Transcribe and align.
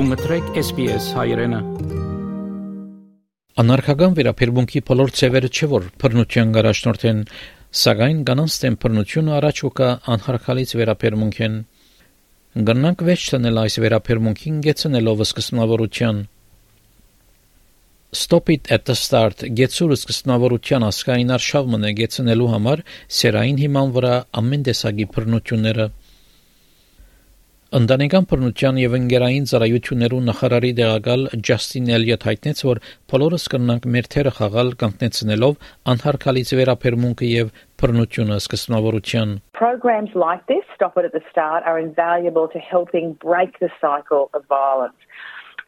Դու 0.00 0.06
մտրեք 0.08 0.46
SPS 0.56 1.06
հայրենը։ 1.12 1.58
Անարքական 3.60 4.14
վերապերբունքի 4.16 4.80
բոլոր 4.88 5.10
ծևերը 5.18 5.50
չէ 5.52 5.66
որ 5.72 5.88
բռնության 6.00 6.54
գարաշնորթ 6.54 7.04
են, 7.10 7.20
սակայն 7.80 8.22
կանանց 8.30 8.56
դեմ 8.62 8.78
բռնությունը 8.84 9.34
առաջ 9.40 9.60
ուկա 9.68 9.90
անհարքալից 10.14 10.72
վերապերբունք 10.80 11.40
են։ 11.44 11.60
Գնանք 12.70 13.04
վեճ 13.10 13.26
տնել 13.34 13.60
այս 13.64 13.76
վերապերբունքին 13.84 14.64
գեցնելով 14.70 15.22
սկսնավորության։ 15.28 16.24
Stop 18.24 18.54
it 18.56 18.72
at 18.72 18.88
the 18.88 18.96
start. 18.96 19.44
Գեցուրը 19.60 20.00
սկսնավորության 20.00 20.88
ասկային 20.88 21.36
արշավ 21.36 21.74
մնե 21.76 21.92
գեցնելու 22.00 22.52
համար 22.56 22.86
սերային 23.20 23.60
հիման 23.68 23.92
վրա 24.00 24.14
ամեն 24.40 24.64
տեսակի 24.70 25.12
բռնությունները 25.12 25.92
Ընտանեկան 27.70 28.24
բռնության 28.26 28.78
եւ 28.82 28.94
ընկերային 28.96 29.44
ծառայություններու 29.46 30.18
նախարարի 30.28 30.70
դեղակալ 30.78 31.20
Ջաստին 31.48 31.90
Էլիոթ 31.94 32.24
հայտնեց, 32.26 32.62
որ 32.66 32.80
բոլորս 33.12 33.44
կնանք 33.52 33.86
մեր 33.94 34.08
թերը 34.14 34.32
խաղալ 34.38 34.72
կանգնեցնելով 34.80 35.68
անհարկալից 35.94 36.50
վերապերմունքը 36.60 37.28
եւ 37.30 37.52
բռնությունը 37.78 38.40
սկսնավորության 38.42 39.36
Programs 39.60 40.18
like 40.18 40.42
this, 40.50 40.66
Stop 40.74 40.98
It 40.98 41.06
at 41.06 41.14
the 41.14 41.22
Start, 41.30 41.62
are 41.62 41.78
invaluable 41.78 42.48
to 42.48 42.58
helping 42.58 43.14
break 43.22 43.60
the 43.62 43.70
cycle 43.78 44.30
of 44.34 44.42
violence. 44.50 44.98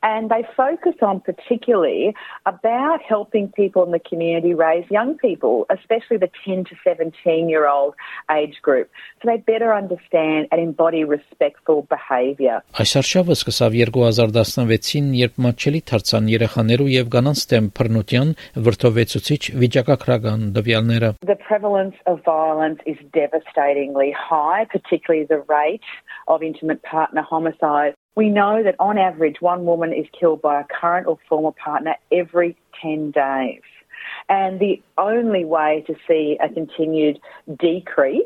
And 0.03 0.31
they 0.31 0.45
focus 0.57 0.95
on 1.03 1.21
particularly 1.21 2.15
about 2.47 3.01
helping 3.03 3.49
people 3.49 3.85
in 3.85 3.93
the 3.93 4.01
community 4.01 4.55
raise 4.55 4.85
young 4.91 5.17
people, 5.17 5.67
especially 5.71 6.17
the 6.17 6.31
10 6.45 6.65
to 6.65 6.75
17 6.85 7.49
year 7.49 7.69
old 7.69 7.95
age 8.31 8.61
group, 8.63 8.91
so 9.21 9.31
they 9.31 9.39
better 9.39 9.75
understand 9.75 10.49
and 10.51 10.61
embody 10.61 11.05
respectful 11.05 11.87
behaviour. 11.89 12.61
Այս 12.83 12.97
արշավը 13.01 13.37
սկսավ 13.39 13.79
2016-ին, 13.93 15.09
երբ 15.23 15.41
մատչելի 15.47 15.81
դարձան 15.93 16.31
երեխաներու 16.33 16.91
եւ 16.93 17.11
կանանց 17.15 17.45
դեմ 17.53 17.71
բռնության 17.79 18.35
վրթովեցուցիչ 18.67 19.43
վիճակագրական 19.63 20.47
դվյալները. 20.57 21.15
The 21.33 21.39
prevalence 21.49 21.97
of 22.07 22.23
violence 22.25 22.81
is 22.87 22.99
devastatingly 23.13 24.11
high, 24.13 24.67
particularly 24.77 25.27
the 25.27 25.43
rate 25.49 25.87
of 26.29 26.43
intimate 26.43 26.83
partner 26.83 27.23
homicide. 27.23 27.95
We 28.15 28.29
know 28.29 28.63
that 28.63 28.77
on 28.79 28.99
average, 28.99 29.41
one 29.41 29.65
woman 29.65 29.93
is 29.93 30.07
killed 30.19 30.43
by 30.43 30.61
a 30.61 30.65
current 30.65 31.07
or 31.07 31.19
former 31.29 31.53
partner 31.53 31.95
every 32.11 32.57
10 32.83 33.11
days. 33.13 33.63
And 34.29 34.61
the 34.61 34.81
only 34.99 35.45
way 35.45 35.85
to 35.87 35.95
see 36.07 36.39
a 36.43 36.49
continued 36.49 37.19
decrease 37.59 38.23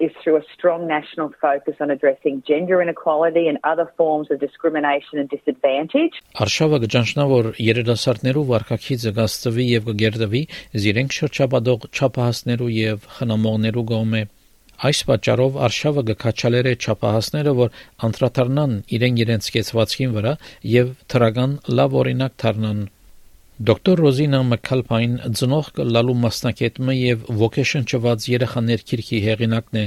is 0.00 0.10
through 0.22 0.36
a 0.36 0.42
strong 0.54 0.86
national 0.86 1.32
focus 1.40 1.74
on 1.80 1.90
addressing 1.90 2.42
gender 2.46 2.82
inequality 2.82 3.48
and 3.48 3.58
other 3.64 3.90
forms 3.96 4.30
of 4.30 4.40
discrimination 4.40 5.18
and 5.18 5.28
disadvantage. 5.28 6.20
Արշավը 6.36 6.80
գճանչնա 6.84 7.26
որ 7.32 7.50
երիտասարդներու 7.62 8.46
վարկակիցը 8.52 9.12
գաստվի 9.20 9.68
եւ 9.72 9.92
գերդվի 10.02 10.42
զիրենք 10.84 11.18
շրջապատող 11.20 11.88
չափահասներու 11.96 12.72
եւ 12.76 13.08
խնամողներու 13.16 13.86
գոմե 13.92 14.22
Այս 14.84 14.98
պատճառով 15.08 15.56
արշավը 15.66 16.02
գկաչալեր 16.10 16.68
է 16.68 16.74
չափահասները, 16.76 17.54
որ 17.60 17.78
անդրադառնան 18.08 18.76
իրեն 18.96 19.22
իրենց 19.24 19.48
կեցվածքին 19.56 20.12
վրա 20.16 20.34
եւ 20.72 20.92
թրական 21.14 21.56
լավ 21.80 21.96
օրինակ 22.02 22.36
դառնան։ 22.44 22.84
Դոկտոր 23.56 24.00
Ռոզինա 24.04 24.42
Մակալփայն 24.50 25.12
ծնող 25.40 25.68
լալու 25.96 26.16
մասնակետը 26.26 26.96
եւ 26.96 27.22
ոգեշնչված 27.40 28.28
երեխաներ 28.36 28.86
քիրքի 28.90 29.20
հեղինակն 29.26 29.80
է 29.80 29.86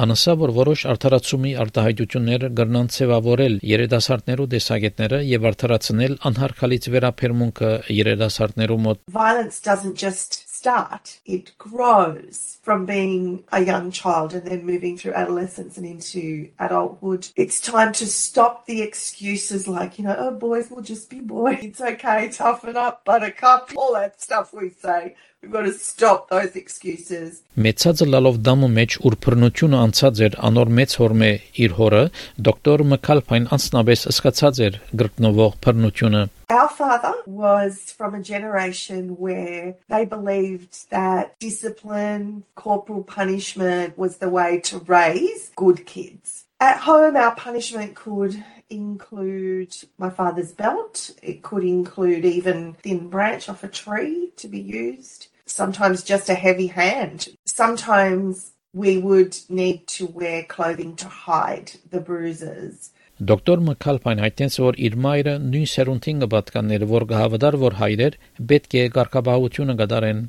Անասա 0.00 0.34
որ 0.38 0.50
որոշ 0.54 0.82
արդարացումի 0.92 1.52
արտահայտություններ 1.64 2.44
կրնան 2.58 2.90
ցևավորել 2.94 3.56
երիտասարդներու 3.70 4.46
տեսակետները 4.52 5.18
եւ 5.26 5.48
արդարացնել 5.50 6.14
անհարկալից 6.30 6.86
վերապերմունքը 6.94 7.72
երիտասարդներու 7.98 8.78
մոտ 8.86 9.02
Violence 9.18 9.58
doesn't 9.66 9.98
just 9.98 10.39
start, 10.60 11.20
it 11.24 11.56
grows 11.56 12.58
from 12.60 12.84
being 12.84 13.42
a 13.50 13.64
young 13.64 13.90
child 13.90 14.34
and 14.34 14.46
then 14.46 14.66
moving 14.66 14.98
through 14.98 15.14
adolescence 15.14 15.78
and 15.78 15.86
into 15.86 16.50
adulthood. 16.58 17.26
It's 17.34 17.62
time 17.62 17.92
to 17.94 18.06
stop 18.06 18.66
the 18.66 18.82
excuses 18.82 19.66
like, 19.66 19.98
you 19.98 20.04
know, 20.04 20.14
oh, 20.18 20.32
boys 20.32 20.70
will 20.70 20.82
just 20.82 21.08
be 21.08 21.20
boys. 21.20 21.60
It's 21.62 21.80
okay, 21.80 22.28
toughen 22.28 22.76
up, 22.76 23.06
buttercup, 23.06 23.72
all 23.74 23.94
that 23.94 24.20
stuff 24.20 24.52
we 24.52 24.68
say. 24.68 25.16
We've 25.42 25.52
got 25.52 25.62
to 25.62 25.72
stop 25.72 26.28
those 26.28 26.54
excuses. 26.54 27.38
Մեծածը 27.56 28.06
լալով 28.12 28.34
դամու 28.44 28.68
մեջ 28.76 28.96
ուր 29.08 29.14
բռնությունը 29.24 29.78
անցած 29.84 30.18
էր 30.26 30.34
անոր 30.48 30.72
մեծ 30.78 30.96
հորմե 31.00 31.30
իր 31.64 31.76
հորը 31.78 32.02
դոկտոր 32.48 32.84
Մկալփայն 32.90 33.46
անցնաբես 33.56 34.04
սկացած 34.12 34.60
էր 34.66 34.76
գրկնովող 35.00 35.56
բռնությունը 35.64 36.22
Our 36.50 36.68
father 36.68 37.14
was 37.24 37.78
from 37.96 38.14
a 38.14 38.20
generation 38.20 39.16
where 39.16 39.76
they 39.88 40.04
believed 40.04 40.90
that 40.90 41.38
discipline, 41.38 42.44
corporal 42.54 43.02
punishment 43.02 43.96
was 43.96 44.18
the 44.18 44.28
way 44.28 44.60
to 44.68 44.84
raise 44.84 45.50
good 45.56 45.86
kids. 45.86 46.44
At 46.59 46.77
home, 46.77 47.15
our 47.15 47.35
punishment 47.35 47.95
could 47.95 48.43
include 48.69 49.75
my 49.97 50.09
father's 50.09 50.51
belt. 50.51 51.11
It 51.21 51.43
could 51.43 51.63
include 51.63 52.25
even 52.25 52.73
thin 52.81 53.09
branch 53.09 53.49
off 53.49 53.63
a 53.63 53.67
tree 53.67 54.31
to 54.37 54.47
be 54.47 54.59
used. 54.59 55.27
Sometimes 55.45 56.03
just 56.03 56.29
a 56.29 56.33
heavy 56.33 56.67
hand. 56.67 57.27
Sometimes 57.45 58.51
we 58.73 58.97
would 58.97 59.37
need 59.49 59.87
to 59.87 60.05
wear 60.07 60.43
clothing 60.43 60.95
to 60.97 61.07
hide 61.07 61.71
the 61.91 61.99
bruises. 61.99 62.91
Դոկտոր 63.15 63.61
Մկալփայն 63.63 64.19
հայտնեց, 64.19 64.55
որ 64.59 64.77
իր 64.85 64.95
մայրը 64.99 65.33
նույն 65.39 65.69
սերունդին 65.71 66.23
կպատկաններ, 66.25 66.81
որ 66.89 67.05
կհավատար, 67.11 67.57
որ 67.61 67.75
հայրեր 67.79 68.17
պետք 68.49 68.75
է 68.75 68.83
ղարկաբահությունը 68.97 69.75
կդարեն։ 69.81 70.19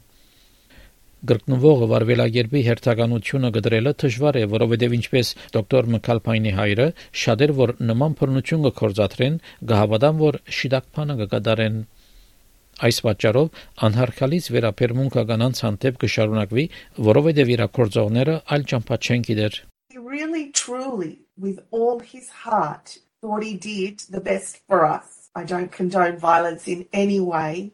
Գրկնվողը 1.29 1.87
վարվելագերբի 1.91 2.61
հերթականությունը 2.67 3.49
գդրելը 3.57 3.93
դժվար 4.03 4.39
է, 4.41 4.45
որովհետև 4.51 4.95
ինչպես 4.97 5.33
դոկտոր 5.55 5.89
Մկալփայնի 5.95 6.53
հայրը 6.57 6.87
շատ 7.23 7.43
էր, 7.45 7.53
որ 7.61 7.73
նման 7.91 8.15
բռնություն 8.21 8.63
կկործատրեն, 8.67 9.35
կհավատան, 9.71 10.21
որ 10.21 10.39
շիդակփանը 10.61 11.17
կկդարեն։ 11.21 11.81
Այս 12.81 13.01
պատճառով 13.05 13.59
անհարկալից 13.85 14.47
վերապերմունքը 14.55 15.25
կանանց 15.31 15.65
հանդեպ 15.67 15.99
կշարունակվի, 16.05 16.65
որովհետև 17.11 17.53
իրակորձողները 17.57 18.39
այլ 18.55 18.65
ճամփա 18.73 18.97
չեն 19.05 19.27
գիտեր։ 19.29 19.61
really 20.11 20.51
truly 20.51 21.19
with 21.37 21.59
all 21.71 21.99
his 21.99 22.29
heart, 22.29 22.97
thought 23.21 23.43
he 23.43 23.55
did 23.55 23.99
the 24.09 24.19
best 24.19 24.61
for 24.67 24.85
us. 24.85 25.29
I 25.35 25.43
don't 25.43 25.71
condone 25.71 26.17
violence 26.17 26.67
in 26.67 26.85
any 26.91 27.19
way, 27.19 27.71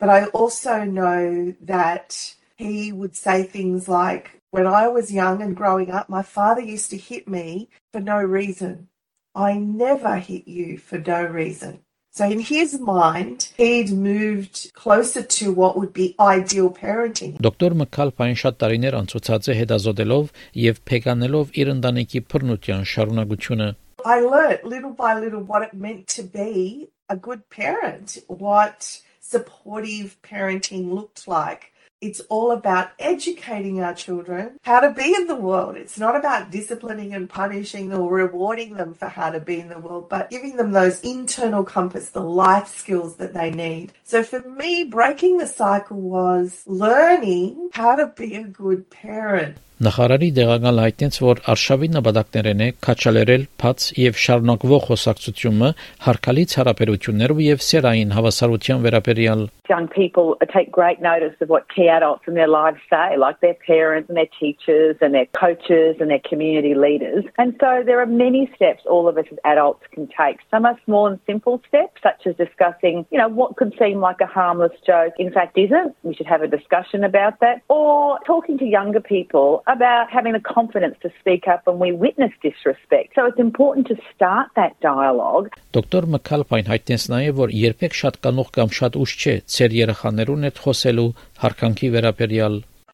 but 0.00 0.08
I 0.08 0.24
also 0.26 0.84
know 0.84 1.54
that 1.60 2.34
he 2.57 2.91
would 2.91 3.15
say 3.15 3.43
things 3.43 3.87
like, 3.87 4.41
When 4.51 4.67
I 4.67 4.87
was 4.87 5.13
young 5.13 5.41
and 5.41 5.55
growing 5.55 5.91
up, 5.91 6.09
my 6.09 6.23
father 6.23 6.61
used 6.61 6.89
to 6.91 6.97
hit 6.97 7.27
me 7.27 7.69
for 7.91 8.01
no 8.01 8.17
reason. 8.21 8.87
I 9.35 9.53
never 9.53 10.17
hit 10.17 10.47
you 10.47 10.77
for 10.77 10.97
no 10.97 11.23
reason. 11.23 11.79
So 12.11 12.25
in 12.25 12.39
his 12.39 12.79
mind, 12.79 13.49
he'd 13.57 13.91
moved 13.91 14.71
closer 14.73 15.21
to 15.21 15.51
what 15.53 15.77
would 15.77 15.93
be 15.93 16.15
ideal 16.19 16.69
parenting. 16.71 17.37
Դոկտոր 17.45 17.75
Մկալփային 17.81 18.39
շատ 18.41 18.57
տարիներ 18.63 18.97
անցուցած 18.99 19.51
է 19.53 19.55
հետազոտելով 19.59 20.31
եւ 20.63 20.81
փեկանելով 20.89 21.53
իր 21.61 21.71
ընտանիքի 21.75 22.21
բռնության 22.33 22.83
շարունակությունը։ 22.93 23.69
I 24.03 24.17
learned 24.21 24.65
little 24.73 24.95
by 25.03 25.13
little 25.19 25.43
what 25.51 25.61
it 25.61 25.73
meant 25.73 26.07
to 26.17 26.23
be 26.23 26.89
a 27.09 27.15
good 27.15 27.47
parent, 27.49 28.17
what 28.27 29.01
supportive 29.21 30.17
parenting 30.23 30.91
looked 30.91 31.27
like. 31.27 31.71
It's 32.04 32.20
all 32.28 32.50
about 32.50 32.90
educating 32.98 33.80
our 33.80 33.94
children 33.94 34.58
how 34.60 34.80
to 34.80 34.90
be 34.90 35.14
in 35.18 35.26
the 35.26 35.34
world. 35.34 35.78
It's 35.78 35.98
not 35.98 36.14
about 36.14 36.50
disciplining 36.50 37.14
and 37.14 37.30
punishing 37.30 37.94
or 37.94 38.12
rewarding 38.12 38.74
them 38.74 38.92
for 38.92 39.08
how 39.08 39.30
to 39.30 39.40
be 39.40 39.58
in 39.58 39.70
the 39.70 39.78
world, 39.78 40.10
but 40.10 40.28
giving 40.28 40.56
them 40.56 40.72
those 40.72 41.00
internal 41.00 41.64
compass, 41.64 42.10
the 42.10 42.20
life 42.20 42.68
skills 42.68 43.16
that 43.16 43.32
they 43.32 43.50
need. 43.50 43.94
So 44.04 44.22
for 44.22 44.40
me, 44.40 44.84
breaking 44.84 45.38
the 45.38 45.46
cycle 45.46 45.98
was 45.98 46.62
learning 46.66 47.70
how 47.72 47.96
to 47.96 48.08
be 48.08 48.34
a 48.34 48.44
good 48.44 48.90
parent. 48.90 49.56
Նախարարի 49.82 50.28
դեղական 50.36 50.76
հայտնեց, 50.78 51.16
որ 51.18 51.40
արշավի 51.50 51.88
նպատակներն 51.96 52.60
է 52.62 52.68
քաչալերել 52.86 53.46
բաց 53.58 53.86
եւ 53.98 54.20
շարունակվող 54.24 54.84
խոսակցությունը 54.84 55.70
հարկալից 56.06 56.54
հարաբերություններով 56.60 57.40
եւ 57.44 57.64
սերային 57.68 58.14
հավասարության 58.14 58.84
վերաբերյալ 58.86 59.42
Young 59.68 59.88
people 59.88 60.36
take 60.52 60.70
great 60.70 61.00
notice 61.00 61.34
of 61.40 61.48
what 61.48 61.66
key 61.74 61.88
adults 61.93 62.23
in 62.27 62.33
their 62.33 62.47
lives 62.47 62.77
say, 62.89 63.17
like 63.17 63.39
their 63.41 63.53
parents 63.53 64.09
and 64.09 64.17
their 64.17 64.29
teachers 64.39 64.97
and 65.01 65.13
their 65.13 65.27
coaches 65.27 65.97
and 65.99 66.09
their 66.09 66.21
community 66.27 66.73
leaders. 66.75 67.23
And 67.37 67.55
so 67.59 67.83
there 67.85 68.01
are 68.01 68.05
many 68.05 68.51
steps 68.55 68.83
all 68.85 69.07
of 69.07 69.17
us 69.17 69.25
as 69.31 69.37
adults 69.45 69.83
can 69.91 70.07
take. 70.07 70.39
Some 70.51 70.65
are 70.65 70.77
small 70.85 71.07
and 71.07 71.19
simple 71.25 71.61
steps, 71.67 72.01
such 72.01 72.27
as 72.27 72.35
discussing, 72.35 73.05
you 73.11 73.17
know, 73.17 73.29
what 73.29 73.55
could 73.55 73.73
seem 73.79 73.99
like 73.99 74.19
a 74.21 74.25
harmless 74.25 74.71
joke 74.85 75.13
in 75.17 75.31
fact 75.31 75.57
isn't. 75.57 75.95
We 76.03 76.13
should 76.13 76.27
have 76.27 76.41
a 76.41 76.47
discussion 76.47 77.03
about 77.03 77.39
that. 77.39 77.61
Or 77.69 78.19
talking 78.25 78.57
to 78.57 78.65
younger 78.65 78.99
people 78.99 79.63
about 79.67 80.09
having 80.11 80.33
the 80.33 80.39
confidence 80.39 80.95
to 81.03 81.09
speak 81.19 81.47
up 81.47 81.65
when 81.67 81.79
we 81.79 81.91
witness 81.91 82.31
disrespect. 82.41 83.13
So 83.15 83.25
it's 83.25 83.39
important 83.39 83.87
to 83.87 83.95
start 84.13 84.47
that 84.55 84.79
dialogue. 84.81 85.49
Դոկտոր 85.73 86.07
Մքալփայն 86.15 86.69
հայտնեց 86.71 87.03
նաև, 87.13 87.35
որ 87.39 87.51
երբեք 87.53 87.97
շատ 87.99 88.15
կանող 88.25 88.49
կամ 88.57 88.71
շատ 88.79 88.95
ուշ 89.03 89.11
չէ 89.19 89.35
ծեր 89.55 89.75
երեխաներուն 89.79 90.47
հետ 90.47 90.61
խոսելու 90.63 91.07
հարկանքի 91.43 91.82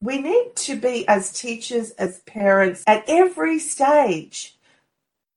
we 0.01 0.19
need 0.19 0.55
to 0.55 0.75
be, 0.75 1.07
as 1.07 1.31
teachers, 1.31 1.91
as 1.91 2.19
parents, 2.21 2.83
at 2.87 3.03
every 3.07 3.59
stage, 3.59 4.57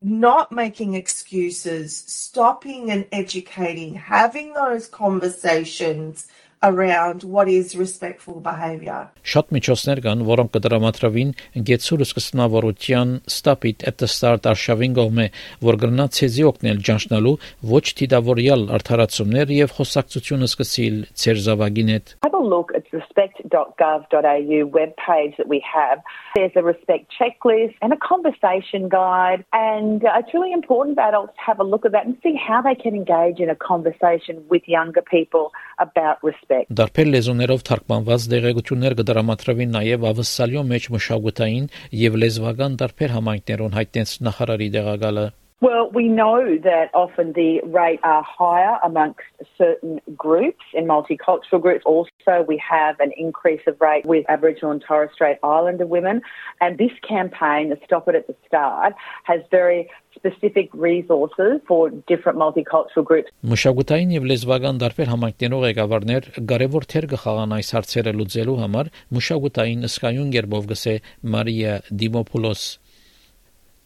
not 0.00 0.52
making 0.52 0.94
excuses, 0.94 1.96
stopping 1.96 2.90
and 2.90 3.06
educating, 3.12 3.94
having 3.94 4.54
those 4.54 4.86
conversations 4.86 6.28
around 6.63 7.23
what 7.23 7.47
is 7.47 7.75
respectful 7.75 8.39
behavior. 8.43 9.07
Շատ 9.23 9.51
միջոցներ 9.55 9.99
կան, 10.03 10.23
որոնք 10.27 10.51
կդրամատրվին 10.55 11.31
գեցուրս 11.69 12.11
կստնավորության 12.17 13.13
stop 13.31 13.67
it 13.69 13.85
at 13.87 13.99
the 14.03 14.09
start 14.11 14.47
արշավին 14.49 14.95
գոմե, 14.97 15.27
որ 15.63 15.79
գրնա 15.83 16.07
ցեզի 16.17 16.45
օգնել 16.49 16.81
ճանչնալու 16.89 17.35
ոչ 17.73 17.85
թիդավորյալ 17.99 18.65
արդարացումներ 18.79 19.53
եւ 19.59 19.75
խոսակցությունը 19.77 20.49
սկսիլ 20.51 20.97
ծեր 21.23 21.41
զավագին 21.47 21.93
հետ։ 21.95 22.15
Have 22.27 22.35
a 22.39 22.43
look 22.43 22.73
at 22.75 22.91
respect.gov.au 22.91 24.59
webpage 24.79 25.37
that 25.37 25.47
we 25.47 25.63
have. 25.63 26.03
There's 26.35 26.55
a 26.55 26.63
respect 26.63 27.11
checklist 27.15 27.75
and 27.81 27.93
a 27.93 27.99
conversation 28.03 28.89
guide 28.89 29.45
and 29.53 30.03
uh, 30.03 30.19
it's 30.19 30.33
really 30.33 30.53
important 30.53 30.97
that 30.97 31.09
adults 31.09 31.37
have 31.39 31.59
a 31.59 31.63
look 31.63 31.85
at 31.85 31.93
that 31.93 32.05
and 32.05 32.17
see 32.23 32.35
how 32.35 32.61
they 32.61 32.75
can 32.75 32.95
engage 32.95 33.39
in 33.39 33.49
a 33.49 33.55
conversation 33.55 34.43
with 34.49 34.67
younger 34.67 35.01
people 35.01 35.51
about 35.79 36.21
respect. 36.23 36.49
Դարբեր 36.80 37.08
լեզուներով 37.14 37.62
թարգմանված 37.68 38.26
դեղեցություններ 38.34 38.96
կդրամատրվին 39.00 39.72
նաև 39.76 40.06
ավսալյո 40.10 40.66
մեջ 40.74 40.90
մշակութային 40.96 41.70
եւ 42.04 42.18
լեզվական 42.24 42.76
դարբեր 42.82 43.16
համայնքներուն 43.18 43.78
հայտնեց 43.78 44.18
նախարարի 44.28 44.68
դեղակալը 44.78 45.26
Well, 45.60 45.88
we 45.94 46.08
know 46.08 46.58
that 46.62 46.90
often 46.94 47.32
the 47.32 47.60
rate 47.64 48.00
are 48.02 48.22
higher 48.22 48.76
amongst 48.84 49.20
certain 49.56 50.00
groups 50.16 50.64
in 50.74 50.84
multicultural 50.84 51.62
groups. 51.62 51.84
Also, 51.86 52.44
we 52.46 52.60
have 52.68 52.98
an 53.00 53.12
increase 53.16 53.62
of 53.66 53.80
rate 53.80 54.04
with 54.04 54.26
Aboriginal 54.28 54.72
and 54.72 54.82
Torres 54.86 55.10
Strait 55.14 55.38
Islander 55.42 55.86
women. 55.86 56.20
And 56.60 56.76
this 56.76 56.90
campaign, 57.08 57.70
the 57.70 57.78
Stop 57.86 58.08
It 58.08 58.14
at 58.16 58.26
the 58.26 58.36
Start, 58.46 58.94
has 59.22 59.40
very 59.50 59.88
specific 60.14 60.68
resources 60.74 61.60
for 61.66 61.88
different 62.10 62.36
multicultural 62.38 63.04
groups. 63.04 63.30
Մշակութային 63.46 64.14
եւ 64.18 64.28
լեզվական 64.30 64.78
դարբեր 64.82 65.10
համայնքներով 65.14 65.64
ղեկավարներ 65.68 66.30
կարևոր 66.52 66.86
թեր 66.92 67.08
կխաղան 67.14 67.58
այս 67.58 67.74
հարցերը 67.78 68.14
լուծելու 68.20 68.60
համար 68.62 68.94
մշակութային 69.18 69.90
ըսկայուն 69.90 70.32
գերբով 70.38 70.72
գսե 70.74 70.96
Մարիա 71.34 71.76
Դիմոպուլոս 72.04 72.64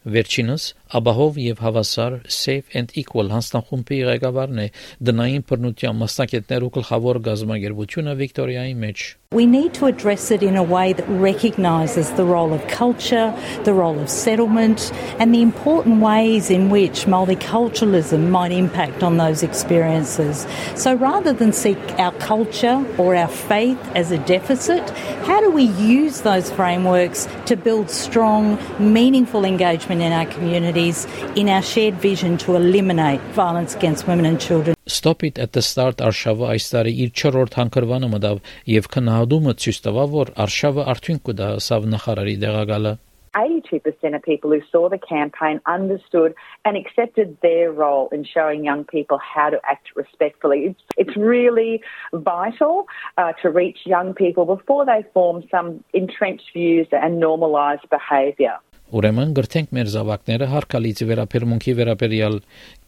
Վերջինս 0.07 0.65
Աբահով 0.95 1.37
եւ 1.43 1.61
հավասար 1.65 2.13
Safe 2.31 2.75
and 2.79 2.93
Equal 3.01 3.31
հանձնախումբի 3.35 3.97
ղեկավարն 4.09 4.61
է 4.63 4.67
դնային 5.09 5.43
բռնության 5.49 5.99
մասնակիցներ 6.03 6.65
ու 6.67 6.71
գլխավոր 6.79 7.19
գազམ་ագերբությունը 7.25 8.13
Վիկտորիայի 8.23 8.77
մեջ 8.85 9.03
We 9.34 9.46
need 9.46 9.74
to 9.74 9.86
address 9.86 10.30
it 10.30 10.44
in 10.44 10.54
a 10.54 10.62
way 10.62 10.92
that 10.92 11.08
recognises 11.08 12.08
the 12.12 12.24
role 12.24 12.52
of 12.52 12.64
culture, 12.68 13.34
the 13.64 13.74
role 13.74 13.98
of 13.98 14.08
settlement, 14.08 14.92
and 15.18 15.34
the 15.34 15.42
important 15.42 16.00
ways 16.00 16.50
in 16.50 16.70
which 16.70 17.06
multiculturalism 17.06 18.30
might 18.30 18.52
impact 18.52 19.02
on 19.02 19.16
those 19.16 19.42
experiences. 19.42 20.46
So 20.76 20.94
rather 20.94 21.32
than 21.32 21.52
seek 21.52 21.78
our 21.98 22.12
culture 22.20 22.86
or 22.96 23.16
our 23.16 23.26
faith 23.26 23.80
as 23.96 24.12
a 24.12 24.18
deficit, 24.18 24.88
how 25.26 25.40
do 25.40 25.50
we 25.50 25.64
use 25.64 26.20
those 26.20 26.52
frameworks 26.52 27.26
to 27.46 27.56
build 27.56 27.90
strong, 27.90 28.56
meaningful 28.78 29.44
engagement 29.44 30.00
in 30.00 30.12
our 30.12 30.26
communities 30.26 31.06
in 31.34 31.48
our 31.48 31.62
shared 31.62 31.94
vision 31.94 32.38
to 32.38 32.54
eliminate 32.54 33.20
violence 33.32 33.74
against 33.74 34.06
women 34.06 34.26
and 34.26 34.40
children? 34.40 34.76
Stop 34.86 35.24
it 35.24 35.38
at 35.38 35.54
the 35.56 35.62
start 35.62 36.02
Արշավը 36.04 36.44
այս 36.52 36.66
տարի 36.74 36.92
իր 37.06 37.12
4-րդ 37.16 37.54
հանգրվանը 37.56 38.08
մտավ 38.12 38.40
եւ 38.68 38.88
քննադումը 39.19 39.51
ցույց 39.59 39.77
տվավ, 39.83 40.11
որ 40.15 40.29
Արշավը 40.39 40.83
արդյունք 40.91 41.21
կդա 41.27 41.47
սավ 41.65 41.87
նախարարի 41.93 42.35
դեղակալը 42.43 42.97
82% 43.37 44.15
of 44.15 44.23
people 44.23 44.49
who 44.49 44.61
saw 44.71 44.89
the 44.89 44.97
campaign 44.97 45.59
understood 45.67 46.33
and 46.65 46.75
accepted 46.75 47.37
their 47.43 47.71
role 47.71 48.09
in 48.11 48.23
showing 48.23 48.63
young 48.65 48.83
people 48.85 49.19
how 49.19 49.49
to 49.51 49.59
act 49.69 49.89
respectfully. 49.95 50.59
It's, 50.69 50.81
it's 50.97 51.15
really 51.15 51.81
vital 52.11 52.87
uh, 53.17 53.33
to 53.43 53.51
reach 53.51 53.79
young 53.85 54.15
people 54.15 54.45
before 54.45 54.83
they 54.85 55.05
form 55.13 55.43
some 55.51 55.83
entrenched 55.93 56.49
views 56.53 56.87
and 56.91 57.21
normalise 57.21 57.83
behaviour. 57.91 58.57
Ուրեմն 58.89 59.35
գրթենք 59.37 59.73
մեր 59.77 59.89
զավակները 59.93 60.45
հարկալից 60.49 61.01
վերապերմունքի 61.05 61.73
վերաբերյալ 61.77 62.37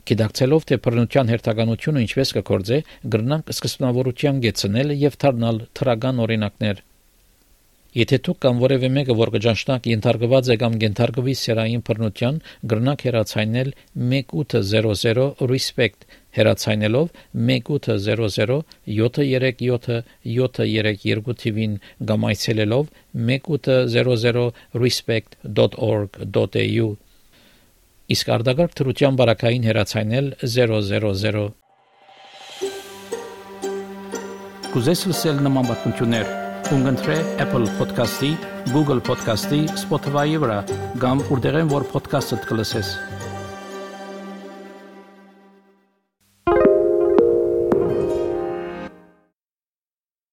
Գիտակցելով 0.09 0.63
թե 0.69 0.77
բռնության 0.86 1.31
հերթականությունը 1.31 2.01
ինչպես 2.06 2.31
կկործե, 2.38 2.77
գրնանք 3.15 3.51
սկզբնավորության 3.56 4.39
գեցնել 4.45 4.94
եւ 5.01 5.18
դառնալ 5.25 5.59
թրագան 5.77 6.24
օրինակներ։ 6.25 6.81
Եթե 7.92 8.18
դուք 8.25 8.38
կամ 8.44 8.59
որևէ 8.63 8.89
մեկը 8.95 9.13
որ 9.19 9.30
կճանչնակ 9.36 9.88
ենթարկված 9.92 10.50
է 10.53 10.56
կամ 10.62 10.77
ենթարկվի 10.83 11.33
սերային 11.42 11.81
բռնության, 11.89 12.38
գրնանք 12.71 13.03
հեռացայնել 13.07 13.74
1800 14.13 15.25
respect 15.51 16.07
հեռացայնելով 16.39 17.12
1800 17.51 18.57
737 18.88 20.01
732 20.39 21.38
թիվին 21.44 21.77
կամ 22.13 22.27
այցելելով 22.31 22.89
1800 23.27 24.48
respect.org.au 24.88 26.89
իսկ 28.12 28.30
արդագարգ 28.36 28.78
թրության 28.80 29.18
բարակային 29.19 29.66
հեռացայնել 29.69 30.30
000 30.44 31.46
Կուզես 34.72 35.02
լսել 35.12 35.40
նման 35.44 35.66
բանություններ, 35.68 36.30
կընտրե 36.69 37.18
Apple 37.44 37.68
Podcast-ի, 37.75 38.31
Google 38.72 39.04
Podcast-ի, 39.04 39.66
Spotify-ի 39.84 40.40
վրա, 40.46 40.60
կամ 41.04 41.25
որտեղեն 41.28 41.74
որ 41.75 41.90
podcast-ը 41.92 42.40
դուք 42.46 42.60
լսես։ 42.62 42.94